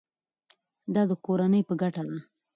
دا 0.93 1.01
د 1.09 1.11
کورنۍ 1.25 1.61
په 1.67 1.73
ګټه 1.81 2.03
ده. 2.09 2.17